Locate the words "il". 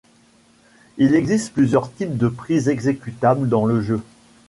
0.97-1.13